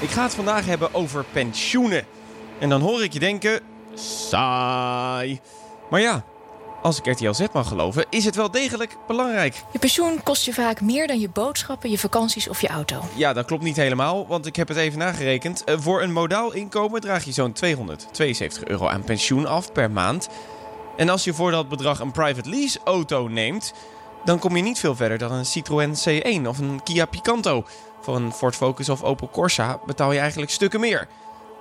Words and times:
Ik 0.00 0.10
ga 0.10 0.22
het 0.22 0.34
vandaag 0.34 0.66
hebben 0.66 0.94
over 0.94 1.24
pensioenen. 1.32 2.04
En 2.58 2.68
dan 2.68 2.80
hoor 2.80 3.02
ik 3.02 3.12
je 3.12 3.18
denken, 3.18 3.60
saai. 3.94 5.40
Maar 5.90 6.00
ja, 6.00 6.24
als 6.82 6.98
ik 6.98 7.06
RTL 7.06 7.32
Z 7.32 7.44
mag 7.52 7.68
geloven, 7.68 8.04
is 8.10 8.24
het 8.24 8.36
wel 8.36 8.50
degelijk 8.50 8.96
belangrijk. 9.06 9.62
Je 9.72 9.78
pensioen 9.78 10.22
kost 10.22 10.44
je 10.44 10.52
vaak 10.54 10.80
meer 10.80 11.06
dan 11.06 11.20
je 11.20 11.28
boodschappen, 11.28 11.90
je 11.90 11.98
vakanties 11.98 12.48
of 12.48 12.60
je 12.60 12.68
auto. 12.68 13.00
Ja, 13.14 13.32
dat 13.32 13.46
klopt 13.46 13.62
niet 13.62 13.76
helemaal, 13.76 14.26
want 14.26 14.46
ik 14.46 14.56
heb 14.56 14.68
het 14.68 14.76
even 14.76 14.98
nagerekend. 14.98 15.64
Eh, 15.64 15.74
Voor 15.78 16.02
een 16.02 16.12
modaal 16.12 16.52
inkomen 16.52 17.00
draag 17.00 17.24
je 17.24 17.32
zo'n 17.32 17.52
272 17.52 18.64
euro 18.64 18.86
aan 18.88 19.04
pensioen 19.04 19.46
af 19.46 19.72
per 19.72 19.90
maand. 19.90 20.28
En 20.96 21.08
als 21.08 21.24
je 21.24 21.34
voor 21.34 21.50
dat 21.50 21.68
bedrag 21.68 22.00
een 22.00 22.12
private 22.12 22.48
lease 22.48 22.78
auto 22.84 23.28
neemt, 23.28 23.72
dan 24.26 24.38
kom 24.38 24.56
je 24.56 24.62
niet 24.62 24.78
veel 24.78 24.96
verder 24.96 25.18
dan 25.18 25.32
een 25.32 25.46
Citroën 25.46 25.94
C1 25.94 26.46
of 26.46 26.58
een 26.58 26.82
Kia 26.82 27.04
Picanto. 27.06 27.66
Voor 28.00 28.16
een 28.16 28.32
Ford 28.32 28.56
Focus 28.56 28.88
of 28.88 29.02
Opel 29.02 29.28
Corsa 29.28 29.80
betaal 29.86 30.12
je 30.12 30.18
eigenlijk 30.18 30.50
stukken 30.50 30.80
meer. 30.80 31.08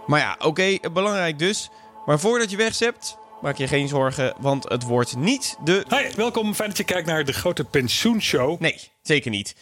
Maar 0.08 0.20
ja, 0.20 0.36
oké, 0.40 0.78
belangrijk 0.94 1.40
dus. 1.40 1.70
Maar 2.06 2.20
voordat 2.20 2.50
je 2.52 2.58
wegzept, 2.58 3.18
maak 3.42 3.58
je 3.58 3.68
geen 3.68 3.88
zorgen, 3.88 4.34
want 4.40 4.70
het 4.70 4.84
wordt 4.84 5.16
niet 5.16 5.58
de... 5.64 5.86
Hi, 5.90 6.16
welkom. 6.16 6.54
Fijn 6.54 6.70
dat 6.70 6.78
je 6.78 6.84
kijkt 6.84 7.08
naar 7.08 7.26
de 7.26 7.34
grote 7.34 7.64
pensioenshow. 7.64 8.60
Nee, 8.60 8.92
zeker 9.02 9.32
niet. 9.32 9.56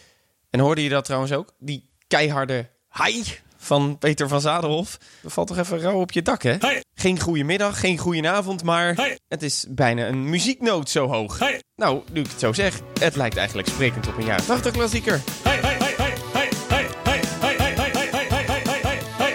En 0.49 0.59
hoorde 0.59 0.83
je 0.83 0.89
dat 0.89 1.05
trouwens 1.05 1.33
ook? 1.33 1.53
Die 1.59 1.89
keiharde 2.07 2.69
hi 2.91 3.23
van 3.57 3.97
Peter 3.97 4.27
van 4.27 4.41
Zadelhof. 4.41 4.97
Er 5.23 5.29
valt 5.29 5.47
toch 5.47 5.57
even 5.57 5.79
rauw 5.79 5.99
op 5.99 6.11
je 6.11 6.21
dak, 6.21 6.43
hè? 6.43 6.51
Hi. 6.51 6.79
Geen 7.03 7.19
goede 7.19 7.43
middag, 7.43 7.79
geen 7.79 7.97
goede 7.97 8.29
avond, 8.29 8.63
maar 8.63 8.95
Hi. 8.95 9.15
het 9.27 9.43
is 9.43 9.65
bijna 9.69 10.07
een 10.07 10.29
muzieknoot 10.29 10.89
zo 10.89 11.07
hoog. 11.07 11.39
Hi. 11.39 11.59
Nou, 11.75 12.01
nu 12.11 12.19
ik 12.21 12.29
het 12.29 12.39
zo 12.39 12.53
zeg, 12.53 12.79
het 12.99 13.15
lijkt 13.15 13.37
eigenlijk 13.37 13.67
sprekend 13.67 14.07
op 14.07 14.17
een 14.17 14.25
jaren 14.25 14.45
80 14.45 14.71
klassieker. 14.71 15.21
Hi, 15.43 15.49
hi, 15.49 15.57
hi, 15.61 15.93
hi, 15.97 16.11
hi, 16.33 16.47
hi, 16.69 16.85
hi, 17.03 17.17
hi, 17.41 17.55
hi, 17.57 17.81
hi, 17.81 17.91
hi, 17.91 18.11
hi, 18.11 18.35
hi, 18.35 18.61
hi, 18.77 18.97
hi, 19.17 19.33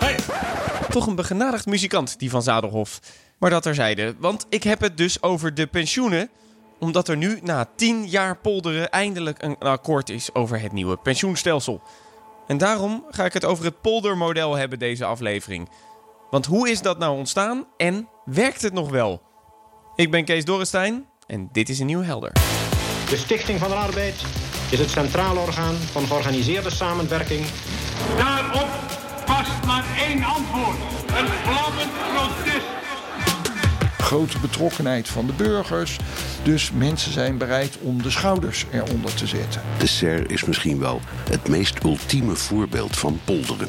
hi, 0.00 0.14
hi. 0.78 0.86
Toch 0.90 1.06
een 1.06 1.14
begenadigd 1.14 1.66
muzikant, 1.66 2.18
die 2.18 2.30
van 2.30 2.42
Zadelhof. 2.42 3.00
Maar 3.38 3.50
dat 3.50 3.62
terzijde, 3.62 4.14
want 4.18 4.46
ik 4.48 4.62
heb 4.62 4.80
het 4.80 4.96
dus 4.96 5.22
over 5.22 5.54
de 5.54 5.66
pensioenen 5.66 6.30
omdat 6.78 7.08
er 7.08 7.16
nu 7.16 7.38
na 7.42 7.68
tien 7.76 8.06
jaar 8.06 8.36
polderen 8.36 8.90
eindelijk 8.90 9.42
een 9.42 9.58
akkoord 9.58 10.10
is 10.10 10.34
over 10.34 10.60
het 10.60 10.72
nieuwe 10.72 10.96
pensioenstelsel. 10.96 11.82
En 12.46 12.58
daarom 12.58 13.04
ga 13.10 13.24
ik 13.24 13.32
het 13.32 13.44
over 13.44 13.64
het 13.64 13.80
poldermodel 13.80 14.54
hebben 14.54 14.78
deze 14.78 15.04
aflevering. 15.04 15.68
Want 16.30 16.46
hoe 16.46 16.70
is 16.70 16.82
dat 16.82 16.98
nou 16.98 17.16
ontstaan 17.16 17.66
en 17.76 18.08
werkt 18.24 18.62
het 18.62 18.72
nog 18.72 18.90
wel? 18.90 19.22
Ik 19.96 20.10
ben 20.10 20.24
Kees 20.24 20.44
Dorrestein 20.44 21.06
en 21.26 21.48
dit 21.52 21.68
is 21.68 21.78
een 21.78 21.86
nieuw 21.86 22.02
helder. 22.02 22.32
De 23.08 23.16
Stichting 23.16 23.58
van 23.58 23.68
de 23.68 23.74
Arbeid 23.74 24.24
is 24.70 24.78
het 24.78 24.90
centraal 24.90 25.36
orgaan 25.36 25.74
van 25.74 26.06
georganiseerde 26.06 26.70
samenwerking 26.70 27.46
Daarop 28.16 28.68
past 29.24 29.64
maar 29.66 29.84
één 29.98 30.24
antwoord. 30.24 30.76
Een 31.06 31.26
vlammend 31.26 31.90
protest. 32.12 32.66
grote 33.98 34.38
betrokkenheid 34.38 35.08
van 35.08 35.26
de 35.26 35.32
burgers. 35.32 35.96
Dus 36.42 36.70
mensen 36.70 37.12
zijn 37.12 37.38
bereid 37.38 37.78
om 37.80 38.02
de 38.02 38.10
schouders 38.10 38.66
eronder 38.72 39.14
te 39.14 39.26
zetten. 39.26 39.62
De 39.78 39.86
SER 39.86 40.30
is 40.30 40.44
misschien 40.44 40.78
wel 40.78 41.00
het 41.30 41.48
meest 41.48 41.84
ultieme 41.84 42.34
voorbeeld 42.34 42.96
van 42.96 43.20
polderen. 43.24 43.68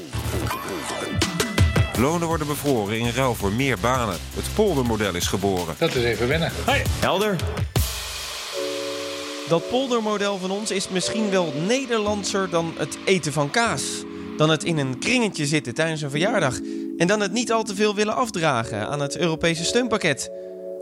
Lonen 1.97 2.27
worden 2.27 2.47
bevroren 2.47 2.99
in 2.99 3.09
ruil 3.09 3.35
voor 3.35 3.51
meer 3.51 3.77
banen. 3.81 4.15
Het 4.33 4.45
poldermodel 4.55 5.15
is 5.15 5.27
geboren. 5.27 5.75
Dat 5.77 5.95
is 5.95 6.03
even 6.03 6.27
wennen. 6.27 6.51
Helder. 6.99 7.35
Dat 9.47 9.69
poldermodel 9.69 10.38
van 10.38 10.51
ons 10.51 10.71
is 10.71 10.89
misschien 10.89 11.29
wel 11.29 11.53
Nederlandser 11.67 12.49
dan 12.49 12.73
het 12.77 12.97
eten 13.05 13.33
van 13.33 13.49
kaas. 13.49 13.83
Dan 14.38 14.49
het 14.49 14.63
in 14.63 14.77
een 14.77 14.99
kringetje 14.99 15.45
zitten 15.45 15.73
tijdens 15.73 16.01
een 16.01 16.09
verjaardag. 16.09 16.59
En 16.97 17.07
dan 17.07 17.19
het 17.19 17.31
niet 17.31 17.51
al 17.51 17.63
te 17.63 17.75
veel 17.75 17.95
willen 17.95 18.16
afdragen 18.16 18.88
aan 18.88 18.99
het 19.01 19.17
Europese 19.17 19.63
steunpakket. 19.63 20.31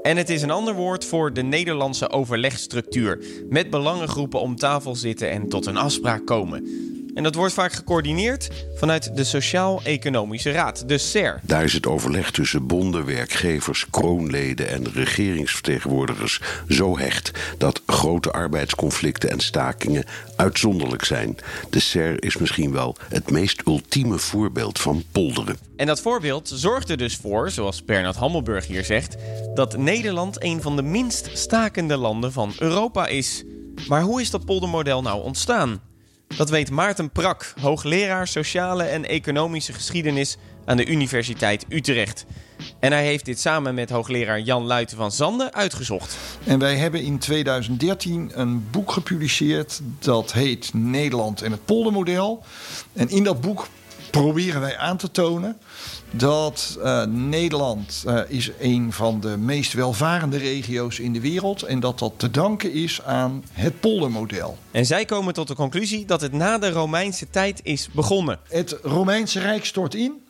En 0.02 0.18
het 0.18 0.30
is 0.30 0.42
een 0.42 0.52
ander 0.52 0.74
woord 0.74 1.06
voor 1.06 1.34
de 1.34 1.44
Nederlandse 1.44 2.10
overlegstructuur. 2.10 3.20
Met 3.50 3.70
belangengroepen 3.70 4.40
om 4.40 4.56
tafel 4.56 4.96
zitten 4.96 5.30
en 5.30 5.50
tot 5.50 5.66
een 5.66 5.78
afspraak 5.78 6.26
komen. 6.26 6.92
En 7.14 7.24
dat 7.24 7.36
wordt 7.36 7.54
vaak 7.54 7.74
gecoördineerd 7.74 8.50
vanuit 8.76 9.16
de 9.16 9.24
Sociaal-Economische 9.24 10.52
Raad, 10.52 10.88
de 10.88 10.98
SER. 10.98 11.40
Daar 11.44 11.64
is 11.64 11.74
het 11.74 11.88
overleg 11.88 12.32
tussen 12.32 12.68
bonden, 12.68 13.06
werkgevers, 13.06 13.86
kroonleden 13.90 14.70
en 14.70 14.92
regeringsvertegenwoordigers 14.92 16.42
zo 16.68 16.98
hecht 16.98 17.32
dat 17.58 17.82
grote 17.86 18.32
arbeidsconflicten 18.32 19.30
en 19.30 19.40
stakingen 19.40 20.06
uitzonderlijk 20.36 21.04
zijn. 21.04 21.38
De 21.70 21.80
SER 21.80 22.24
is 22.24 22.38
misschien 22.38 22.72
wel 22.72 22.96
het 23.10 23.32
meest 23.32 23.62
ultieme 23.66 24.18
voorbeeld 24.18 24.80
van 24.80 25.04
polderen. 25.12 25.58
En 25.76 25.88
dat 25.88 26.02
voorbeeld 26.02 26.52
zorgt 26.54 26.90
er 26.90 26.98
dus 26.98 27.16
voor, 27.16 27.52
zoals 27.52 27.86
Bernard 27.86 28.16
Hammelburg 28.16 28.68
hier 28.68 28.84
zegt, 28.84 29.16
dat 29.54 29.78
Nederland 29.78 30.44
een 30.44 30.62
van 30.62 30.76
de 30.76 30.84
minst 30.84 31.30
stakende 31.34 31.98
landen 31.98 32.32
van 32.32 32.54
Europa 32.60 33.08
is. 33.08 33.44
Maar 33.88 34.02
hoe 34.02 34.22
is 34.22 34.30
dat 34.30 34.46
poldermodel 34.46 35.02
nou 35.02 35.24
ontstaan? 35.24 35.82
Dat 36.38 36.50
weet 36.50 36.72
Maarten 36.72 37.10
Prak, 37.10 37.54
hoogleraar 37.62 38.28
sociale 38.28 38.84
en 38.84 39.06
economische 39.06 39.74
geschiedenis 39.74 40.38
aan 40.66 40.78
de 40.78 40.86
Universiteit 40.86 41.66
Utrecht. 41.70 42.26
En 42.80 42.92
hij 42.92 43.06
heeft 43.06 43.26
dit 43.26 43.40
samen 43.40 43.76
met 43.76 43.90
hoogleraar 43.90 44.40
Jan 44.40 44.64
Luiten 44.64 44.98
van 44.98 45.12
Zanden 45.12 45.54
uitgezocht. 45.54 46.18
En 46.44 46.60
wij 46.60 46.76
hebben 46.76 47.02
in 47.02 47.20
2013 47.20 48.32
een 48.34 48.70
boek 48.72 48.92
gepubliceerd 48.92 49.82
dat 50.00 50.34
heet 50.34 50.74
Nederland 50.74 51.42
en 51.42 51.52
het 51.52 51.66
poldermodel. 51.66 52.44
En 52.94 53.10
in 53.10 53.24
dat 53.24 53.42
boek 53.42 53.68
proberen 54.22 54.62
wij 54.62 54.78
aan 54.78 54.98
te 54.98 55.12
tonen 55.12 55.58
dat 56.12 56.78
eh, 56.84 57.04
Nederland 57.06 58.04
eh, 58.08 58.20
is 58.28 58.52
een 58.60 58.94
van 58.94 59.20
de 59.20 59.38
meest 59.38 59.74
welvarende 59.74 60.38
regio's 60.38 61.00
in 61.00 61.14
de 61.14 61.20
wereld 61.20 61.62
en 61.64 61.80
dat 61.80 62.00
dat 62.00 62.14
te 62.18 62.32
danken 62.32 62.72
is 62.74 63.02
aan 63.02 63.44
het 63.52 63.80
poldermodel. 63.80 64.58
En 64.72 64.86
zij 64.86 65.06
komen 65.06 65.34
tot 65.34 65.48
de 65.48 65.56
conclusie 65.56 66.06
dat 66.06 66.22
het 66.22 66.32
na 66.32 66.58
de 66.58 66.72
Romeinse 66.72 67.30
tijd 67.30 67.60
is 67.64 67.90
begonnen. 67.92 68.40
Het 68.50 68.78
Romeinse 68.84 69.40
Rijk 69.40 69.66
stort 69.66 69.96
in. 69.96 70.22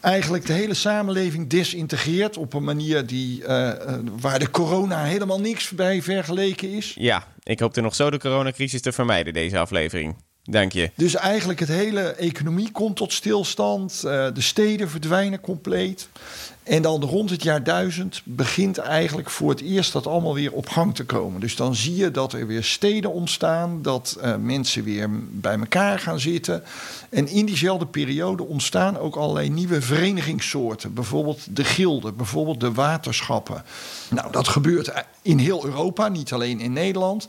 Eigenlijk 0.00 0.46
de 0.46 0.52
hele 0.52 0.74
samenleving 0.74 1.48
desintegreert 1.48 2.36
op 2.36 2.54
een 2.54 2.64
manier 2.64 3.06
die, 3.06 3.44
eh, 3.44 3.94
waar 4.20 4.38
de 4.38 4.50
corona 4.50 5.04
helemaal 5.04 5.40
niks 5.40 5.70
bij 5.70 6.02
vergeleken 6.02 6.70
is. 6.70 6.94
Ja, 6.98 7.26
ik 7.42 7.60
hoop 7.60 7.76
er 7.76 7.82
nog 7.82 7.94
zo 7.94 8.10
de 8.10 8.18
coronacrisis 8.18 8.80
te 8.80 8.92
vermijden 8.92 9.32
deze 9.32 9.58
aflevering. 9.58 10.25
Dank 10.46 10.72
je. 10.72 10.90
Dus 10.94 11.14
eigenlijk 11.14 11.60
het 11.60 11.68
hele 11.68 12.00
economie 12.00 12.72
komt 12.72 12.96
tot 12.96 13.12
stilstand. 13.12 14.02
eh, 14.04 14.26
de 14.34 14.40
steden 14.40 14.90
verdwijnen 14.90 15.40
compleet. 15.40 16.08
En 16.66 16.82
dan 16.82 17.02
rond 17.02 17.30
het 17.30 17.42
jaar 17.42 17.62
1000 17.64 18.22
begint 18.24 18.78
eigenlijk 18.78 19.30
voor 19.30 19.50
het 19.50 19.60
eerst 19.60 19.92
dat 19.92 20.06
allemaal 20.06 20.34
weer 20.34 20.52
op 20.52 20.68
gang 20.68 20.94
te 20.94 21.04
komen. 21.04 21.40
Dus 21.40 21.56
dan 21.56 21.74
zie 21.74 21.96
je 21.96 22.10
dat 22.10 22.32
er 22.32 22.46
weer 22.46 22.64
steden 22.64 23.12
ontstaan, 23.12 23.82
dat 23.82 24.16
eh, 24.20 24.36
mensen 24.36 24.84
weer 24.84 25.08
bij 25.20 25.58
elkaar 25.58 25.98
gaan 25.98 26.20
zitten. 26.20 26.62
En 27.10 27.28
in 27.28 27.46
diezelfde 27.46 27.86
periode 27.86 28.44
ontstaan 28.44 28.98
ook 28.98 29.16
allerlei 29.16 29.50
nieuwe 29.50 29.82
verenigingssoorten. 29.82 30.94
Bijvoorbeeld 30.94 31.56
de 31.56 31.64
gilden, 31.64 32.16
bijvoorbeeld 32.16 32.60
de 32.60 32.72
waterschappen. 32.72 33.64
Nou, 34.10 34.32
dat 34.32 34.48
gebeurt 34.48 34.92
in 35.22 35.38
heel 35.38 35.64
Europa, 35.64 36.08
niet 36.08 36.32
alleen 36.32 36.60
in 36.60 36.72
Nederland. 36.72 37.28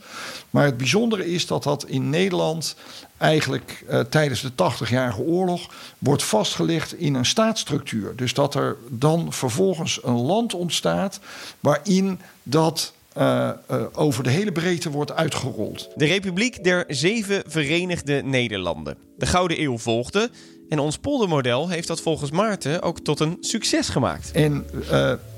Maar 0.50 0.66
het 0.66 0.78
bijzondere 0.78 1.32
is 1.32 1.48
dat 1.48 1.64
dat 1.64 1.86
in 1.86 2.10
Nederland 2.10 2.76
eigenlijk 3.18 3.84
eh, 3.88 4.00
tijdens 4.00 4.42
de 4.42 4.52
80-jarige 4.52 5.22
oorlog 5.22 5.74
wordt 5.98 6.24
vastgelegd 6.24 6.94
in 6.94 7.14
een 7.14 7.26
staatsstructuur. 7.26 8.16
Dus 8.16 8.34
dat 8.34 8.56
er 8.56 8.78
dan 8.90 9.34
vervolgens 9.34 10.00
een 10.04 10.22
land 10.22 10.54
ontstaat 10.54 11.20
waarin 11.60 12.20
dat 12.44 12.94
eh, 13.14 13.50
eh, 13.50 13.84
over 13.94 14.24
de 14.24 14.30
hele 14.30 14.52
breedte 14.52 14.90
wordt 14.90 15.14
uitgerold. 15.14 15.90
De 15.96 16.06
Republiek 16.06 16.64
der 16.64 16.84
Zeven 16.88 17.44
Verenigde 17.48 18.22
Nederlanden. 18.24 18.98
De 19.18 19.26
Gouden 19.26 19.62
Eeuw 19.62 19.78
volgde 19.78 20.30
en 20.70 20.80
ons 20.80 20.98
poldermodel 20.98 21.70
heeft 21.70 21.88
dat 21.88 22.02
volgens 22.02 22.32
Maarten 22.32 22.82
ook 22.82 23.00
tot 23.00 23.20
een 23.20 23.38
succes 23.40 23.90
gemaakt. 23.90 24.32
En 24.32 24.66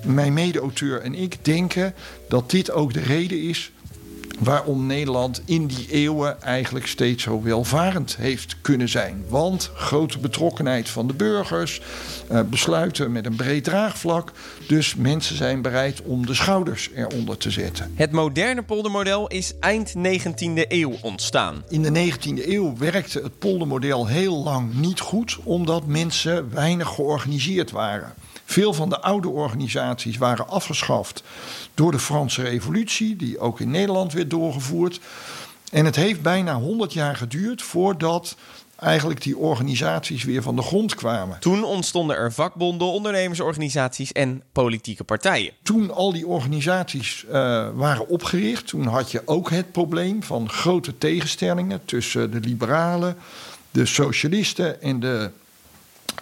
mijn 0.05 0.33
mede-auteur 0.33 1.01
en 1.01 1.15
ik 1.15 1.45
denken 1.45 1.93
dat 2.29 2.49
dit 2.49 2.71
ook 2.71 2.93
de 2.93 2.99
reden 2.99 3.41
is 3.41 3.71
waarom 4.39 4.85
Nederland 4.85 5.41
in 5.45 5.67
die 5.67 5.87
eeuwen 5.91 6.41
eigenlijk 6.41 6.87
steeds 6.87 7.23
zo 7.23 7.41
welvarend 7.41 8.15
heeft 8.17 8.55
kunnen 8.61 8.89
zijn. 8.89 9.23
Want 9.27 9.71
grote 9.73 10.19
betrokkenheid 10.19 10.89
van 10.89 11.07
de 11.07 11.13
burgers, 11.13 11.81
eh, 12.27 12.41
besluiten 12.41 13.11
met 13.11 13.25
een 13.25 13.35
breed 13.35 13.63
draagvlak. 13.63 14.31
Dus 14.67 14.95
mensen 14.95 15.35
zijn 15.35 15.61
bereid 15.61 16.01
om 16.01 16.25
de 16.25 16.33
schouders 16.33 16.89
eronder 16.95 17.37
te 17.37 17.51
zetten. 17.51 17.91
Het 17.95 18.11
moderne 18.11 18.63
poldermodel 18.63 19.27
is 19.27 19.53
eind 19.59 19.93
19e 19.95 20.65
eeuw 20.67 20.93
ontstaan. 21.01 21.63
In 21.67 21.81
de 21.81 21.91
19e 21.91 22.53
eeuw 22.53 22.77
werkte 22.77 23.19
het 23.19 23.39
poldermodel 23.39 24.07
heel 24.07 24.43
lang 24.43 24.73
niet 24.73 24.99
goed, 24.99 25.37
omdat 25.43 25.85
mensen 25.85 26.53
weinig 26.53 26.87
georganiseerd 26.87 27.71
waren. 27.71 28.13
Veel 28.49 28.73
van 28.73 28.89
de 28.89 29.01
oude 29.01 29.29
organisaties 29.29 30.17
waren 30.17 30.47
afgeschaft 30.47 31.23
door 31.73 31.91
de 31.91 31.99
Franse 31.99 32.41
Revolutie, 32.41 33.15
die 33.15 33.39
ook 33.39 33.59
in 33.59 33.71
Nederland 33.71 34.13
werd 34.13 34.29
doorgevoerd. 34.29 34.99
En 35.71 35.85
het 35.85 35.95
heeft 35.95 36.21
bijna 36.21 36.55
100 36.55 36.93
jaar 36.93 37.15
geduurd 37.15 37.61
voordat 37.61 38.35
eigenlijk 38.75 39.21
die 39.21 39.37
organisaties 39.37 40.23
weer 40.23 40.41
van 40.41 40.55
de 40.55 40.61
grond 40.61 40.95
kwamen. 40.95 41.39
Toen 41.39 41.63
ontstonden 41.63 42.15
er 42.15 42.33
vakbonden, 42.33 42.87
ondernemersorganisaties 42.87 44.11
en 44.11 44.43
politieke 44.51 45.03
partijen. 45.03 45.53
Toen 45.63 45.93
al 45.93 46.13
die 46.13 46.27
organisaties 46.27 47.25
uh, 47.27 47.31
waren 47.73 48.07
opgericht, 48.07 48.67
toen 48.67 48.85
had 48.85 49.11
je 49.11 49.21
ook 49.25 49.49
het 49.49 49.71
probleem 49.71 50.23
van 50.23 50.49
grote 50.49 50.97
tegenstellingen 50.97 51.81
tussen 51.85 52.31
de 52.31 52.39
liberalen, 52.39 53.17
de 53.71 53.85
socialisten 53.85 54.81
en 54.81 54.99
de 54.99 55.31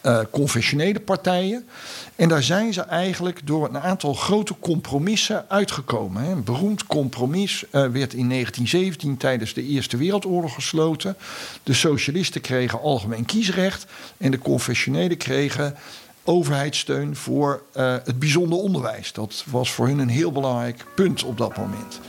uh, 0.04 0.20
conventionele 0.32 1.00
partijen. 1.00 1.68
En 2.16 2.30
daar 2.30 2.44
zijn 2.44 2.74
ze 2.74 2.82
eigenlijk 2.82 3.48
door 3.48 3.68
een 3.68 3.80
aantal 3.80 4.14
grote 4.14 4.56
compromissen 4.60 5.46
uitgekomen. 5.50 6.24
Een 6.24 6.44
beroemd 6.44 6.86
compromis 6.86 7.64
uh, 7.64 7.72
werd 7.72 8.14
in 8.14 8.30
1917 8.30 9.18
tijdens 9.18 9.54
de 9.54 9.64
Eerste 9.64 9.98
Wereldoorlog 9.98 10.54
gesloten. 10.54 11.18
De 11.64 11.74
socialisten 11.74 12.42
kregen 12.42 12.82
algemeen 12.82 13.26
kiesrecht 13.26 13.86
en 14.18 14.32
de 14.32 14.38
conventionelen 14.38 15.18
kregen 15.18 15.76
overheidssteun 16.24 17.16
voor 17.16 17.64
uh, 17.76 17.96
het 18.04 18.20
bijzonder 18.20 18.58
onderwijs. 18.58 19.14
Dat 19.14 19.44
was 19.50 19.72
voor 19.72 19.88
hun 19.88 20.00
een 20.00 20.10
heel 20.10 20.32
belangrijk 20.32 20.86
punt 20.96 21.24
op 21.24 21.38
dat 21.38 21.58
moment. 21.58 22.00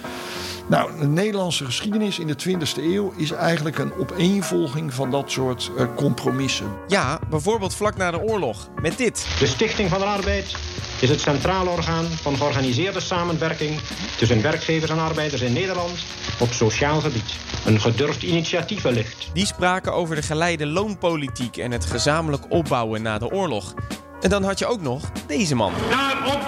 Nou, 0.69 0.99
de 0.99 1.06
Nederlandse 1.06 1.65
geschiedenis 1.65 2.19
in 2.19 2.26
de 2.26 2.37
20e 2.49 2.82
eeuw 2.82 3.12
is 3.17 3.31
eigenlijk 3.31 3.79
een 3.79 3.93
opeenvolging 3.99 4.94
van 4.94 5.11
dat 5.11 5.31
soort 5.31 5.70
uh, 5.76 5.87
compromissen. 5.94 6.73
Ja, 6.88 7.19
bijvoorbeeld 7.31 7.75
vlak 7.75 7.97
na 7.97 8.11
de 8.11 8.20
oorlog 8.20 8.69
met 8.81 8.97
dit. 8.97 9.26
De 9.38 9.47
Stichting 9.47 9.88
van 9.88 9.99
de 9.99 10.05
Arbeid 10.05 10.56
is 11.00 11.09
het 11.09 11.20
centrale 11.20 11.70
orgaan 11.70 12.05
van 12.05 12.37
georganiseerde 12.37 13.00
samenwerking 13.00 13.81
tussen 14.19 14.43
werkgevers 14.43 14.91
en 14.91 14.99
arbeiders 14.99 15.43
in 15.43 15.53
Nederland 15.53 16.05
op 16.41 16.53
sociaal 16.53 17.00
gebied. 17.00 17.37
Een 17.67 17.81
gedurfd 17.81 18.23
initiatief 18.23 18.82
wellicht. 18.82 19.31
Die 19.32 19.47
spraken 19.47 19.93
over 19.93 20.15
de 20.17 20.23
geleide 20.23 20.67
loonpolitiek 20.67 21.56
en 21.56 21.70
het 21.70 21.85
gezamenlijk 21.85 22.44
opbouwen 22.49 23.03
na 23.03 23.19
de 23.19 23.31
oorlog. 23.31 23.75
En 24.20 24.31
dan 24.31 24.44
had 24.44 24.59
je 24.59 24.67
ook 24.67 24.81
nog 24.81 25.11
deze 25.26 25.55
man. 25.55 25.73
Daarop 25.91 26.41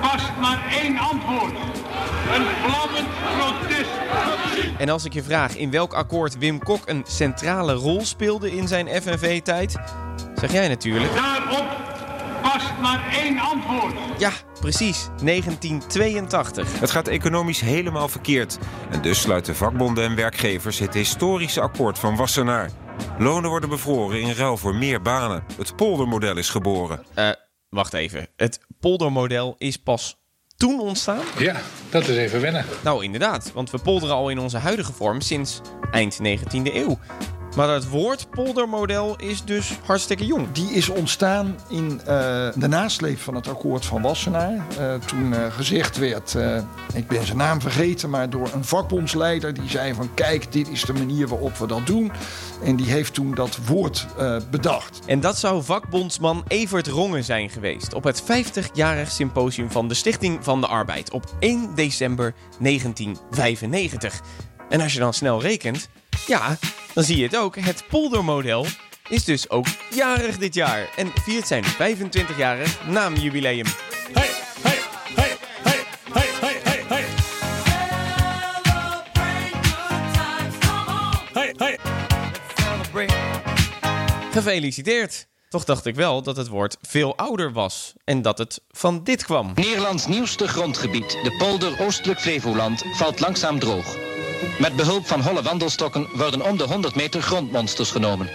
past 0.00 0.30
maar 0.40 0.78
één 0.82 0.98
antwoord. 0.98 1.71
Een 2.34 2.46
vlammend 2.62 3.08
protest. 3.36 3.90
En 4.78 4.88
als 4.88 5.04
ik 5.04 5.12
je 5.12 5.22
vraag 5.22 5.56
in 5.56 5.70
welk 5.70 5.92
akkoord 5.92 6.38
Wim 6.38 6.58
Kok 6.58 6.88
een 6.88 7.04
centrale 7.06 7.72
rol 7.72 8.04
speelde 8.04 8.56
in 8.56 8.68
zijn 8.68 8.88
FNV-tijd, 9.02 9.76
zeg 10.34 10.52
jij 10.52 10.68
natuurlijk. 10.68 11.14
Daarop 11.14 11.66
past 12.42 12.72
maar 12.80 13.14
één 13.22 13.38
antwoord. 13.38 13.94
Ja, 14.18 14.32
precies. 14.60 15.08
1982. 15.22 16.80
Het 16.80 16.90
gaat 16.90 17.08
economisch 17.08 17.60
helemaal 17.60 18.08
verkeerd. 18.08 18.58
En 18.90 19.02
dus 19.02 19.20
sluiten 19.20 19.56
vakbonden 19.56 20.04
en 20.04 20.16
werkgevers 20.16 20.78
het 20.78 20.94
historische 20.94 21.60
akkoord 21.60 21.98
van 21.98 22.16
Wassenaar. 22.16 22.70
Lonen 23.18 23.50
worden 23.50 23.68
bevroren 23.68 24.20
in 24.20 24.32
ruil 24.32 24.56
voor 24.56 24.74
meer 24.74 25.02
banen. 25.02 25.44
Het 25.56 25.76
poldermodel 25.76 26.36
is 26.36 26.48
geboren. 26.48 27.04
Uh, 27.18 27.30
wacht 27.68 27.94
even. 27.94 28.28
Het 28.36 28.60
poldermodel 28.80 29.54
is 29.58 29.76
pas 29.76 30.21
toen 30.62 30.80
ontstaan? 30.80 31.20
Ja, 31.38 31.56
dat 31.90 32.08
is 32.08 32.16
even 32.16 32.40
wennen. 32.40 32.64
Nou, 32.82 33.04
inderdaad. 33.04 33.50
Want 33.54 33.70
we 33.70 33.78
polderen 33.78 34.14
al 34.14 34.28
in 34.28 34.38
onze 34.38 34.58
huidige 34.58 34.92
vorm 34.92 35.20
sinds 35.20 35.60
eind 35.90 36.18
19e 36.22 36.74
eeuw. 36.74 36.98
Maar 37.56 37.68
het 37.68 37.88
woord 37.88 38.30
poldermodel 38.30 39.16
is 39.16 39.44
dus 39.44 39.78
hartstikke 39.84 40.26
jong. 40.26 40.52
Die 40.52 40.70
is 40.70 40.88
ontstaan 40.88 41.56
in 41.68 42.00
uh, 42.00 42.06
de 42.54 42.68
nasleep 42.68 43.18
van 43.18 43.34
het 43.34 43.48
akkoord 43.48 43.84
van 43.84 44.02
Wassenaar. 44.02 44.66
Uh, 44.80 44.94
toen 44.94 45.32
uh, 45.32 45.52
gezegd 45.52 45.96
werd, 45.96 46.36
ik 46.94 47.08
ben 47.08 47.26
zijn 47.26 47.38
naam 47.38 47.60
vergeten, 47.60 48.10
maar 48.10 48.30
door 48.30 48.50
een 48.54 48.64
vakbondsleider 48.64 49.54
die 49.54 49.68
zei 49.68 49.94
van 49.94 50.14
kijk, 50.14 50.52
dit 50.52 50.68
is 50.68 50.84
de 50.84 50.92
manier 50.92 51.28
waarop 51.28 51.56
we 51.56 51.66
dat 51.66 51.86
doen. 51.86 52.12
En 52.64 52.76
die 52.76 52.86
heeft 52.86 53.14
toen 53.14 53.34
dat 53.34 53.58
woord 53.66 54.06
bedacht. 54.50 55.00
En 55.06 55.20
dat 55.20 55.38
zou 55.38 55.62
vakbondsman 55.62 56.44
Evert 56.48 56.86
Rongen 56.86 57.24
zijn 57.24 57.50
geweest 57.50 57.94
op 57.94 58.04
het 58.04 58.22
50-jarig 58.22 59.10
symposium 59.10 59.70
van 59.70 59.88
de 59.88 59.94
Stichting 59.94 60.44
van 60.44 60.60
de 60.60 60.66
Arbeid 60.66 61.10
op 61.10 61.24
1 61.38 61.74
december 61.74 62.34
1995. 62.58 64.20
En 64.68 64.80
als 64.80 64.92
je 64.92 64.98
dan 64.98 65.14
snel 65.14 65.40
rekent, 65.40 65.88
ja, 66.26 66.56
dan 66.94 67.04
zie 67.04 67.16
je 67.16 67.22
het 67.22 67.36
ook. 67.36 67.56
Het 67.56 67.84
poldermodel 67.88 68.66
is 69.08 69.24
dus 69.24 69.50
ook 69.50 69.66
jarig 69.94 70.38
dit 70.38 70.54
jaar 70.54 70.88
en 70.96 71.10
viert 71.24 71.46
zijn 71.46 71.64
25-jarig 71.64 72.86
naamjubileum. 72.86 73.66
Hey, 74.12 74.30
hey, 74.62 74.78
hey, 75.14 75.36
hey, 75.62 75.84
hey, 76.12 76.26
hey, 76.40 76.60
hey, 76.64 76.84
hey. 76.88 77.04
Hey, 81.32 81.54
hey. 81.56 81.78
Gefeliciteerd! 84.32 85.30
Toch 85.48 85.64
dacht 85.64 85.86
ik 85.86 85.94
wel 85.94 86.22
dat 86.22 86.36
het 86.36 86.48
woord 86.48 86.76
veel 86.80 87.16
ouder 87.16 87.52
was 87.52 87.92
en 88.04 88.22
dat 88.22 88.38
het 88.38 88.62
van 88.68 89.04
dit 89.04 89.24
kwam. 89.24 89.52
Nederlands 89.54 90.06
nieuwste 90.06 90.48
grondgebied, 90.48 91.10
de 91.10 91.34
polder 91.38 91.80
Oostelijk 91.80 92.20
Flevoland, 92.20 92.82
valt 92.96 93.20
langzaam 93.20 93.58
droog. 93.58 94.11
Met 94.58 94.76
behulp 94.76 95.06
van 95.06 95.20
holle 95.20 95.42
wandelstokken 95.42 96.08
worden 96.14 96.42
om 96.42 96.56
de 96.56 96.64
100 96.64 96.94
meter 96.94 97.22
grondmonsters 97.22 97.90
genomen. 97.90 98.28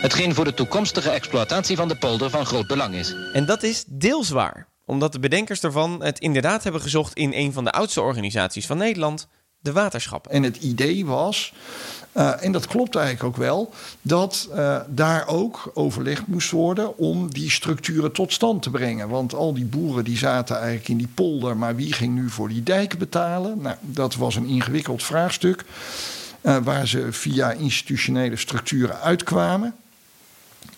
Hetgeen 0.00 0.34
voor 0.34 0.44
de 0.44 0.54
toekomstige 0.54 1.10
exploitatie 1.10 1.76
van 1.76 1.88
de 1.88 1.96
polder 1.96 2.30
van 2.30 2.46
groot 2.46 2.66
belang 2.66 2.94
is. 2.94 3.14
En 3.32 3.46
dat 3.46 3.62
is 3.62 3.84
deels 3.86 4.28
waar, 4.28 4.68
omdat 4.84 5.12
de 5.12 5.18
bedenkers 5.18 5.60
ervan 5.60 6.02
het 6.02 6.18
inderdaad 6.18 6.62
hebben 6.62 6.80
gezocht 6.80 7.14
in 7.14 7.32
een 7.32 7.52
van 7.52 7.64
de 7.64 7.72
oudste 7.72 8.00
organisaties 8.00 8.66
van 8.66 8.76
Nederland, 8.76 9.28
de 9.58 9.72
waterschappen. 9.72 10.30
En 10.30 10.42
het 10.42 10.56
idee 10.56 11.06
was, 11.06 11.52
uh, 12.16 12.44
en 12.44 12.52
dat 12.52 12.66
klopt 12.66 12.94
eigenlijk 12.94 13.26
ook 13.26 13.36
wel, 13.36 13.72
dat 14.02 14.48
uh, 14.54 14.80
daar 14.88 15.26
ook 15.26 15.70
overlegd 15.74 16.26
moest 16.26 16.50
worden 16.50 16.98
om 16.98 17.30
die 17.32 17.50
structuren 17.50 18.12
tot 18.12 18.32
stand 18.32 18.62
te 18.62 18.70
brengen. 18.70 19.08
Want 19.08 19.34
al 19.34 19.54
die 19.54 19.64
boeren 19.64 20.04
die 20.04 20.16
zaten 20.16 20.56
eigenlijk 20.56 20.88
in 20.88 20.96
die 20.96 21.08
polder, 21.14 21.56
maar 21.56 21.76
wie 21.76 21.92
ging 21.92 22.14
nu 22.14 22.30
voor 22.30 22.48
die 22.48 22.62
dijken 22.62 22.98
betalen? 22.98 23.60
Nou, 23.60 23.76
dat 23.80 24.14
was 24.14 24.36
een 24.36 24.46
ingewikkeld 24.46 25.02
vraagstuk 25.02 25.64
uh, 26.42 26.56
waar 26.62 26.86
ze 26.86 27.06
via 27.10 27.52
institutionele 27.52 28.36
structuren 28.36 29.00
uitkwamen. 29.00 29.74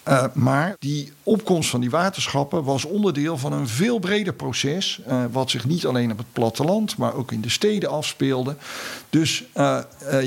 Uh, 0.08 0.24
maar 0.32 0.76
die 0.78 1.12
opkomst 1.22 1.70
van 1.70 1.80
die 1.80 1.90
waterschappen 1.90 2.64
was 2.64 2.84
onderdeel 2.84 3.38
van 3.38 3.52
een 3.52 3.68
veel 3.68 3.98
breder 3.98 4.32
proces. 4.32 5.00
Uh, 5.08 5.24
wat 5.30 5.50
zich 5.50 5.64
niet 5.64 5.86
alleen 5.86 6.10
op 6.10 6.18
het 6.18 6.32
platteland, 6.32 6.96
maar 6.96 7.14
ook 7.14 7.32
in 7.32 7.40
de 7.40 7.48
steden 7.48 7.90
afspeelde. 7.90 8.56
Dus 9.10 9.44
uh, 9.56 9.80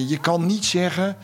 je 0.07 0.17
kan 0.21 0.45
niet 0.45 0.65
zeggen. 0.65 1.17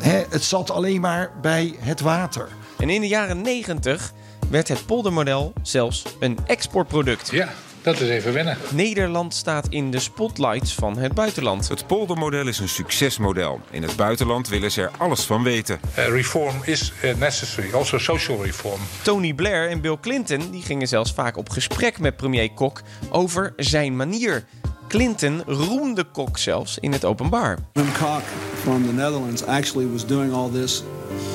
Hè, 0.00 0.24
het 0.28 0.42
zat 0.42 0.70
alleen 0.70 1.00
maar 1.00 1.32
bij 1.40 1.74
het 1.78 2.00
water. 2.00 2.48
En 2.78 2.90
in 2.90 3.00
de 3.00 3.08
jaren 3.08 3.42
90 3.42 4.12
werd 4.50 4.68
het 4.68 4.86
poldermodel 4.86 5.52
zelfs 5.62 6.04
een 6.20 6.38
exportproduct. 6.46 7.30
Ja. 7.30 7.48
Dat 7.84 8.00
is 8.00 8.08
even 8.08 8.32
wennen. 8.32 8.56
Nederland 8.72 9.34
staat 9.34 9.66
in 9.68 9.90
de 9.90 9.98
spotlights 9.98 10.74
van 10.74 10.98
het 10.98 11.14
buitenland. 11.14 11.68
Het 11.68 11.86
poldermodel 11.86 12.46
is 12.46 12.58
een 12.58 12.68
succesmodel. 12.68 13.60
In 13.70 13.82
het 13.82 13.96
buitenland 13.96 14.48
willen 14.48 14.70
ze 14.70 14.82
er 14.82 14.90
alles 14.98 15.24
van 15.24 15.42
weten. 15.42 15.80
Uh, 15.98 16.06
reform 16.08 16.56
is 16.62 16.92
uh, 17.04 17.14
necessary, 17.14 17.72
also 17.72 17.98
social 17.98 18.44
reform. 18.44 18.80
Tony 19.02 19.34
Blair 19.34 19.70
en 19.70 19.80
Bill 19.80 19.96
Clinton 20.00 20.50
die 20.50 20.62
gingen 20.62 20.88
zelfs 20.88 21.12
vaak 21.12 21.36
op 21.36 21.48
gesprek 21.48 21.98
met 21.98 22.16
premier 22.16 22.52
Kok 22.52 22.82
over 23.10 23.52
zijn 23.56 23.96
manier. 23.96 24.44
Clinton 24.88 25.42
roemde 25.46 26.04
Kok 26.04 26.38
zelfs 26.38 26.78
in 26.78 26.92
het 26.92 27.04
openbaar. 27.04 27.58
Wim 27.72 27.92
Kok 27.92 28.22
from 28.62 28.86
the 28.86 28.92
Netherlands 28.92 29.46
actually 29.46 29.88
was 29.92 30.06
doing 30.06 30.32
all 30.32 30.50
this 30.50 30.82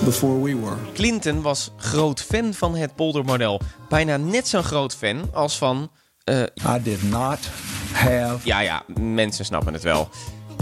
before 0.03 0.41
we 0.41 0.59
were. 0.59 0.75
Clinton 0.93 1.41
was 1.41 1.71
groot 1.77 2.21
fan 2.21 2.53
van 2.53 2.75
het 2.75 2.95
poldermodel. 2.95 3.61
Bijna 3.89 4.17
net 4.17 4.47
zo'n 4.47 4.63
groot 4.63 4.95
fan 4.95 5.29
als 5.33 5.57
van 5.57 5.89
uh, 6.29 6.75
I 6.75 6.83
did 6.83 7.03
not 7.03 7.39
have. 7.91 8.47
Ja, 8.47 8.59
ja, 8.59 8.83
mensen 8.99 9.45
snappen 9.45 9.73
het 9.73 9.83
wel. 9.83 10.09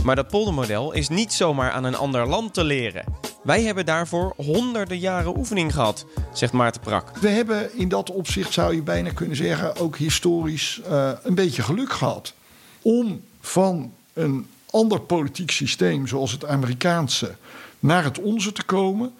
Maar 0.03 0.15
dat 0.15 0.27
poldermodel 0.27 0.91
is 0.91 1.09
niet 1.09 1.33
zomaar 1.33 1.71
aan 1.71 1.83
een 1.83 1.95
ander 1.95 2.27
land 2.27 2.53
te 2.53 2.63
leren. 2.63 3.03
Wij 3.43 3.63
hebben 3.63 3.85
daarvoor 3.85 4.33
honderden 4.35 4.99
jaren 4.99 5.37
oefening 5.37 5.73
gehad, 5.73 6.05
zegt 6.33 6.53
Maarten 6.53 6.81
Prak. 6.81 7.17
We 7.17 7.29
hebben 7.29 7.77
in 7.77 7.89
dat 7.89 8.11
opzicht, 8.11 8.53
zou 8.53 8.75
je 8.75 8.81
bijna 8.81 9.09
kunnen 9.09 9.35
zeggen, 9.35 9.75
ook 9.75 9.97
historisch 9.97 10.81
uh, 10.89 11.11
een 11.23 11.35
beetje 11.35 11.61
geluk 11.61 11.91
gehad. 11.91 12.33
Om 12.81 13.21
van 13.41 13.93
een 14.13 14.47
ander 14.69 14.99
politiek 14.99 15.51
systeem, 15.51 16.07
zoals 16.07 16.31
het 16.31 16.45
Amerikaanse, 16.45 17.35
naar 17.79 18.03
het 18.03 18.19
onze 18.19 18.51
te 18.51 18.63
komen, 18.63 19.13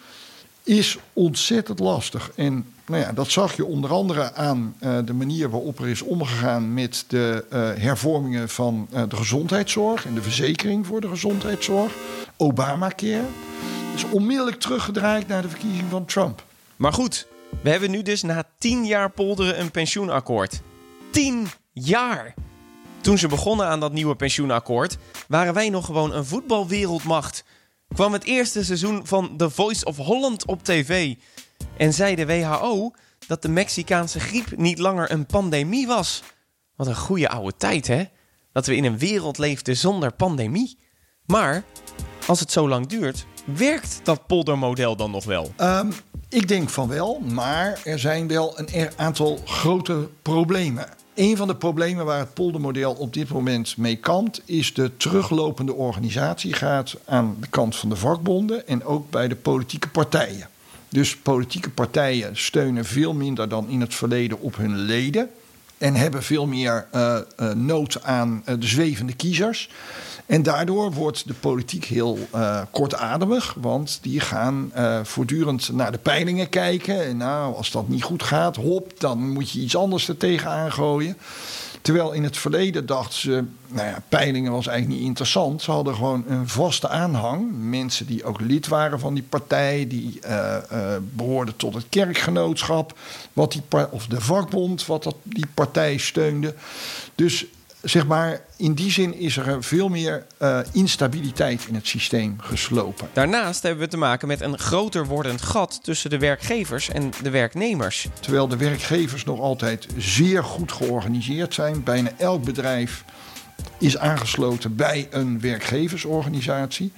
is 0.68 0.98
ontzettend 1.14 1.80
lastig. 1.80 2.32
En 2.36 2.66
nou 2.86 3.02
ja, 3.02 3.12
dat 3.12 3.32
zag 3.32 3.56
je 3.56 3.66
onder 3.66 3.92
andere 3.92 4.34
aan 4.34 4.76
uh, 4.82 4.98
de 5.06 5.14
manier 5.14 5.50
waarop 5.50 5.80
er 5.80 5.88
is 5.88 6.02
omgegaan 6.02 6.74
met 6.74 7.06
de 7.08 7.46
uh, 7.54 7.84
hervormingen 7.84 8.50
van 8.50 8.88
uh, 8.94 9.02
de 9.08 9.16
gezondheidszorg 9.16 10.06
en 10.06 10.14
de 10.14 10.22
verzekering 10.22 10.86
voor 10.86 11.02
de 11.02 11.08
gezondheidszorg. 11.08 11.94
Obamacare. 12.38 13.26
is 13.96 14.04
onmiddellijk 14.04 14.60
teruggedraaid 14.60 15.28
naar 15.28 15.42
de 15.42 15.50
verkiezing 15.50 15.90
van 15.90 16.06
Trump. 16.06 16.44
Maar 16.76 16.94
goed, 16.94 17.28
we 17.62 17.70
hebben 17.70 17.92
nu 17.92 18.02
dus 18.02 18.24
na 18.24 18.44
tien 18.58 18.86
jaar 18.86 19.10
polderen 19.10 19.60
een 19.60 19.72
pensioenakkoord. 19.72 20.62
Tien 21.12 21.48
jaar! 21.74 22.34
Toen 23.02 23.18
ze 23.18 23.28
begonnen 23.28 23.68
aan 23.68 23.80
dat 23.80 23.94
nieuwe 23.94 24.16
pensioenakkoord, 24.16 24.98
waren 25.28 25.54
wij 25.54 25.70
nog 25.70 25.86
gewoon 25.86 26.14
een 26.14 26.26
voetbalwereldmacht. 26.26 27.44
Kwam 27.94 28.14
het 28.14 28.24
eerste 28.24 28.64
seizoen 28.64 29.08
van 29.08 29.38
The 29.38 29.50
Voice 29.50 29.86
of 29.86 29.98
Holland 29.98 30.46
op 30.46 30.64
tv. 30.64 31.16
En 31.78 31.94
zei 31.94 32.16
de 32.16 32.26
WHO 32.26 32.92
dat 33.28 33.42
de 33.42 33.50
Mexicaanse 33.50 34.20
griep 34.20 34.58
niet 34.58 34.80
langer 34.80 35.12
een 35.12 35.26
pandemie 35.26 35.88
was. 35.88 36.24
Wat 36.76 36.88
een 36.88 36.96
goede 36.96 37.30
oude 37.30 37.58
tijd, 37.58 37.88
hè? 37.88 38.04
Dat 38.52 38.66
we 38.66 38.76
in 38.76 38.86
een 38.86 38.98
wereld 38.98 39.38
leefden 39.38 39.78
zonder 39.78 40.12
pandemie. 40.14 40.78
Maar 41.26 41.64
als 42.28 42.40
het 42.40 42.52
zo 42.52 42.68
lang 42.68 42.88
duurt, 42.88 43.26
werkt 43.46 44.00
dat 44.04 44.28
poldermodel 44.28 44.96
dan 44.96 45.12
nog 45.12 45.24
wel? 45.26 45.54
Ehm, 45.56 45.92
ik 46.30 46.48
denk 46.48 46.70
van 46.70 46.88
wel, 46.88 47.20
maar 47.20 47.82
er 47.84 48.00
zijn 48.00 48.28
wel 48.28 48.60
een 48.60 48.70
er- 48.70 48.94
aantal 48.96 49.40
grote 49.46 50.10
problemen. 50.22 50.90
Een 51.18 51.38
van 51.38 51.48
de 51.48 51.56
problemen 51.56 52.06
waar 52.06 52.20
het 52.20 52.34
poldermodel 52.34 52.94
op 52.94 53.14
dit 53.14 53.30
moment 53.30 53.78
mee 53.78 53.96
kampt, 53.96 54.42
is 54.46 54.74
de 54.74 54.98
teruglopende 54.98 55.74
organisatiegraad 55.74 56.96
aan 57.06 57.38
de 57.40 57.48
kant 57.48 57.76
van 57.76 57.90
de 57.90 57.96
vakbonden 57.96 58.68
en 58.68 58.84
ook 58.84 59.10
bij 59.10 59.28
de 59.28 59.36
politieke 59.36 59.90
partijen. 59.90 60.50
Dus 60.90 61.18
politieke 61.18 61.70
partijen 61.70 62.38
steunen 62.38 62.86
veel 62.86 63.14
minder 63.14 63.50
dan 63.50 63.70
in 63.70 63.82
het 63.82 63.96
verleden 63.96 64.42
op 64.42 64.58
hun 64.58 64.76
leden. 64.78 65.30
En 65.78 65.96
hebben 65.96 66.24
veel 66.24 66.48
meer 66.48 66.88
eh, 66.92 67.18
eh, 67.18 67.52
nood 67.52 68.04
aan 68.04 68.42
eh, 68.46 68.56
de 68.60 68.68
zwevende 68.68 69.14
kiezers. 69.14 69.70
En 70.28 70.44
daardoor 70.44 70.92
wordt 70.92 71.28
de 71.28 71.34
politiek 71.34 71.86
heel 71.86 72.18
eh, 72.32 72.62
kortademig. 72.72 73.56
Want 73.60 74.00
die 74.02 74.20
gaan 74.20 74.72
eh, 74.74 75.00
voortdurend 75.04 75.72
naar 75.72 75.92
de 75.92 75.98
peilingen 75.98 76.50
kijken. 76.50 77.06
En 77.06 77.18
nou, 77.18 77.56
als 77.56 77.72
dat 77.72 77.88
niet 77.88 78.04
goed 78.04 78.24
gaat, 78.24 78.56
hop, 78.56 79.00
dan 79.00 79.30
moet 79.30 79.52
je 79.52 79.60
iets 79.60 79.76
anders 79.76 80.08
er 80.08 80.18
tegenaan 80.18 80.72
gooien. 80.72 81.18
Terwijl 81.88 82.12
in 82.12 82.24
het 82.24 82.38
verleden 82.38 82.86
dachten 82.86 83.20
ze, 83.20 83.44
nou 83.68 83.88
ja, 83.88 84.04
peilingen 84.10 84.52
was 84.52 84.68
eigenlijk 84.68 85.00
niet 85.00 85.08
interessant. 85.08 85.62
Ze 85.62 85.72
hadden 85.72 85.96
gewoon 85.96 86.24
een 86.28 86.48
vaste 86.48 86.88
aanhang. 86.88 87.52
Mensen 87.60 88.06
die 88.06 88.24
ook 88.24 88.42
lid 88.42 88.68
waren 88.68 89.00
van 89.00 89.14
die 89.14 89.24
partij, 89.24 89.88
die 89.88 90.20
eh, 90.22 90.56
eh, 90.56 91.02
behoorden 91.12 91.56
tot 91.56 91.74
het 91.74 91.86
kerkgenootschap, 91.90 92.98
wat 93.34 93.52
die 93.52 93.62
of 93.92 94.08
de 94.08 94.22
vakbond, 94.22 94.86
wat 94.86 95.04
dat, 95.04 95.16
die 95.24 95.48
partij 95.54 95.98
steunde. 95.98 96.56
Dus 97.16 97.46
zeg 97.90 98.08
maar, 98.08 98.42
in 98.58 98.74
die 98.74 98.92
zin 98.92 99.14
is 99.14 99.38
er 99.38 99.64
veel 99.64 99.90
meer 99.90 100.26
eh, 100.38 100.60
instabiliteit 100.72 101.66
in 101.68 101.76
het 101.76 101.88
systeem 101.88 102.36
geslopen. 102.40 103.10
Daarnaast 103.14 103.64
hebben 103.64 103.84
we 103.84 103.90
te 103.90 103.98
maken 103.98 104.28
met 104.28 104.42
een 104.42 104.58
groter 104.58 105.06
wordend 105.06 105.42
gat 105.42 105.80
tussen 105.84 106.10
de 106.10 106.18
werkgevers 106.18 106.90
en 106.90 107.12
de 107.24 107.30
werknemers. 107.30 108.08
Terwijl 108.20 108.48
de 108.48 108.58
werkgevers 108.58 109.24
nog 109.24 109.40
altijd 109.40 109.88
zeer 109.98 110.44
goed 110.44 110.72
georganiseerd 110.72 111.54
zijn. 111.54 111.84
Bijna 111.84 112.10
elk 112.18 112.44
bedrijf 112.44 113.04
is 113.80 113.98
aangesloten 113.98 114.76
bij 114.76 115.08
een 115.12 115.40
werkgeversorganisatie. 115.40 116.92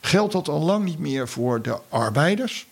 Geldt 0.00 0.32
dat 0.32 0.48
al 0.48 0.60
lang 0.60 0.84
niet 0.84 0.98
meer 0.98 1.28
voor 1.28 1.62
de 1.62 1.78
arbeiders. 1.88 2.66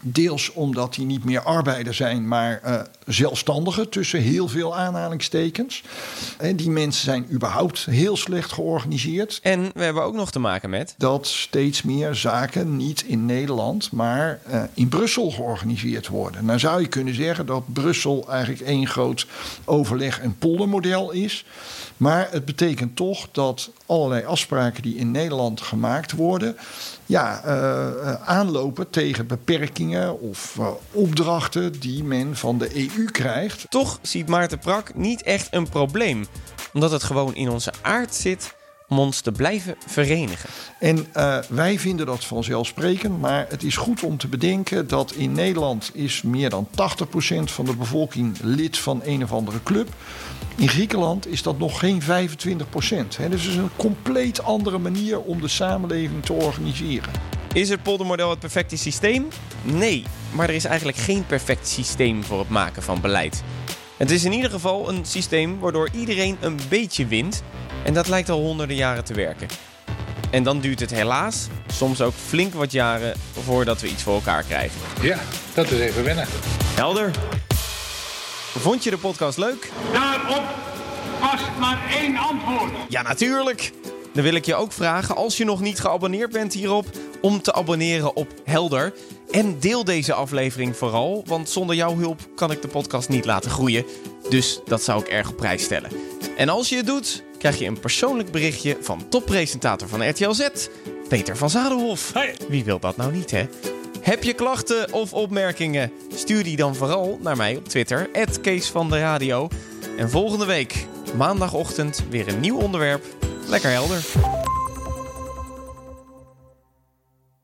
Deels 0.00 0.52
omdat 0.52 0.94
die 0.94 1.04
niet 1.04 1.24
meer 1.24 1.40
arbeider 1.40 1.94
zijn, 1.94 2.28
maar 2.28 2.60
eh, 2.62 2.80
zelfstandigen 3.06 3.88
tussen 3.88 4.20
heel 4.20 4.48
veel 4.48 4.76
aanhalingstekens. 4.76 5.82
En 6.38 6.56
die 6.56 6.70
mensen 6.70 7.04
zijn 7.04 7.26
überhaupt 7.32 7.84
heel 7.84 8.16
slecht 8.16 8.52
georganiseerd. 8.52 9.38
En 9.42 9.70
we 9.74 9.84
hebben 9.84 10.02
ook 10.02 10.14
nog 10.14 10.30
te 10.30 10.38
maken 10.38 10.70
met. 10.70 10.94
Dat 10.98 11.26
steeds 11.26 11.82
meer 11.82 12.14
zaken 12.14 12.76
niet 12.76 13.02
in 13.02 13.26
Nederland, 13.26 13.92
maar 13.92 14.40
eh, 14.46 14.62
in 14.74 14.88
Brussel 14.88 15.30
georganiseerd 15.30 16.08
worden. 16.08 16.44
Nou 16.44 16.58
zou 16.58 16.80
je 16.80 16.88
kunnen 16.88 17.14
zeggen 17.14 17.46
dat 17.46 17.72
Brussel 17.72 18.24
eigenlijk 18.28 18.62
één 18.62 18.86
groot 18.86 19.26
overleg- 19.64 20.20
en 20.20 20.38
poldermodel 20.38 21.10
is. 21.10 21.44
Maar 21.96 22.28
het 22.30 22.44
betekent 22.44 22.96
toch 22.96 23.28
dat 23.32 23.70
allerlei 23.86 24.24
afspraken 24.24 24.82
die 24.82 24.96
in 24.96 25.10
Nederland 25.10 25.60
gemaakt 25.60 26.12
worden, 26.12 26.56
ja, 27.06 27.42
eh, 27.44 28.12
aanlopen 28.12 28.90
tegen 28.90 29.26
beperkingen 29.26 29.85
of 30.20 30.56
eh, 30.58 30.68
opdrachten 30.90 31.80
die 31.80 32.04
men 32.04 32.36
van 32.36 32.58
de 32.58 32.76
EU 32.76 33.04
krijgt. 33.04 33.66
Toch 33.68 33.98
ziet 34.02 34.28
Maarten 34.28 34.58
Prak 34.58 34.94
niet 34.94 35.22
echt 35.22 35.48
een 35.50 35.68
probleem, 35.68 36.26
omdat 36.72 36.90
het 36.90 37.02
gewoon 37.02 37.34
in 37.34 37.50
onze 37.50 37.72
aard 37.82 38.14
zit 38.14 38.54
om 38.88 38.98
ons 38.98 39.20
te 39.20 39.32
blijven 39.32 39.76
verenigen. 39.86 40.48
En 40.78 41.06
eh, 41.12 41.38
wij 41.48 41.78
vinden 41.78 42.06
dat 42.06 42.24
vanzelfsprekend, 42.24 43.20
maar 43.20 43.46
het 43.48 43.62
is 43.62 43.76
goed 43.76 44.02
om 44.02 44.16
te 44.16 44.28
bedenken 44.28 44.88
dat 44.88 45.12
in 45.12 45.32
Nederland 45.32 45.90
is 45.94 46.22
meer 46.22 46.50
dan 46.50 46.68
80% 46.68 46.74
van 47.44 47.64
de 47.64 47.76
bevolking 47.76 48.36
lid 48.42 48.78
van 48.78 49.00
een 49.04 49.22
of 49.22 49.32
andere 49.32 49.62
club. 49.62 49.88
In 50.56 50.68
Griekenland 50.68 51.26
is 51.26 51.42
dat 51.42 51.58
nog 51.58 51.78
geen 51.78 52.02
25%. 52.02 52.06
Hè. 53.16 53.28
Dus 53.28 53.42
het 53.42 53.50
is 53.50 53.56
een 53.56 53.76
compleet 53.76 54.42
andere 54.42 54.78
manier 54.78 55.20
om 55.20 55.40
de 55.40 55.48
samenleving 55.48 56.24
te 56.24 56.32
organiseren. 56.32 57.10
Is 57.56 57.68
het 57.68 57.82
poldermodel 57.82 58.30
het 58.30 58.38
perfecte 58.38 58.76
systeem? 58.76 59.28
Nee, 59.62 60.04
maar 60.32 60.48
er 60.48 60.54
is 60.54 60.64
eigenlijk 60.64 60.98
geen 60.98 61.26
perfect 61.26 61.68
systeem 61.68 62.24
voor 62.24 62.38
het 62.38 62.48
maken 62.48 62.82
van 62.82 63.00
beleid. 63.00 63.42
Het 63.96 64.10
is 64.10 64.24
in 64.24 64.32
ieder 64.32 64.50
geval 64.50 64.88
een 64.88 65.04
systeem 65.04 65.58
waardoor 65.58 65.88
iedereen 65.92 66.36
een 66.40 66.58
beetje 66.68 67.06
wint 67.06 67.42
en 67.84 67.94
dat 67.94 68.08
lijkt 68.08 68.28
al 68.28 68.40
honderden 68.40 68.76
jaren 68.76 69.04
te 69.04 69.14
werken. 69.14 69.48
En 70.30 70.42
dan 70.42 70.60
duurt 70.60 70.80
het 70.80 70.90
helaas 70.90 71.48
soms 71.66 72.00
ook 72.00 72.14
flink 72.14 72.54
wat 72.54 72.72
jaren 72.72 73.16
voordat 73.44 73.80
we 73.80 73.88
iets 73.88 74.02
voor 74.02 74.14
elkaar 74.14 74.42
krijgen. 74.42 74.80
Ja, 75.02 75.18
dat 75.54 75.70
is 75.70 75.78
even 75.80 76.04
wennen. 76.04 76.26
Helder. 76.74 77.10
Vond 78.58 78.84
je 78.84 78.90
de 78.90 78.98
podcast 78.98 79.38
leuk? 79.38 79.70
Daarop 79.92 80.42
past 81.20 81.50
maar 81.58 81.78
één 82.00 82.16
antwoord. 82.16 82.72
Ja, 82.88 83.02
natuurlijk. 83.02 83.72
Dan 84.16 84.24
wil 84.24 84.34
ik 84.34 84.46
je 84.46 84.54
ook 84.54 84.72
vragen, 84.72 85.16
als 85.16 85.36
je 85.36 85.44
nog 85.44 85.60
niet 85.60 85.80
geabonneerd 85.80 86.32
bent 86.32 86.52
hierop, 86.52 86.86
om 87.20 87.42
te 87.42 87.52
abonneren 87.52 88.16
op 88.16 88.32
Helder. 88.44 88.92
En 89.30 89.58
deel 89.60 89.84
deze 89.84 90.12
aflevering 90.12 90.76
vooral, 90.76 91.22
want 91.26 91.48
zonder 91.48 91.76
jouw 91.76 91.96
hulp 91.96 92.20
kan 92.34 92.50
ik 92.50 92.62
de 92.62 92.68
podcast 92.68 93.08
niet 93.08 93.24
laten 93.24 93.50
groeien. 93.50 93.84
Dus 94.28 94.60
dat 94.64 94.82
zou 94.82 95.00
ik 95.00 95.08
erg 95.08 95.28
op 95.28 95.36
prijs 95.36 95.62
stellen. 95.62 95.90
En 96.36 96.48
als 96.48 96.68
je 96.68 96.76
het 96.76 96.86
doet, 96.86 97.22
krijg 97.38 97.58
je 97.58 97.64
een 97.66 97.80
persoonlijk 97.80 98.30
berichtje 98.30 98.76
van 98.80 99.08
toppresentator 99.08 99.88
van 99.88 100.08
RTL 100.08 100.32
Z, 100.32 100.48
Peter 101.08 101.36
van 101.36 101.50
Zadelhof. 101.50 102.12
Wie 102.48 102.64
wil 102.64 102.78
dat 102.78 102.96
nou 102.96 103.12
niet, 103.12 103.30
hè? 103.30 103.46
Heb 104.00 104.22
je 104.22 104.32
klachten 104.32 104.92
of 104.92 105.12
opmerkingen? 105.12 105.92
Stuur 106.14 106.44
die 106.44 106.56
dan 106.56 106.74
vooral 106.74 107.18
naar 107.22 107.36
mij 107.36 107.56
op 107.56 107.68
Twitter, 107.68 108.10
Kees 108.42 108.68
van 108.68 108.90
de 108.90 108.98
Radio. 108.98 109.48
En 109.96 110.10
volgende 110.10 110.46
week, 110.46 110.86
maandagochtend, 111.16 112.04
weer 112.10 112.28
een 112.28 112.40
nieuw 112.40 112.58
onderwerp. 112.58 113.04
Lekker 113.48 113.70
helder. 113.70 114.45